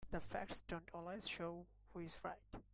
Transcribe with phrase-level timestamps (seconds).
[0.09, 2.39] The facts don't always show who is right.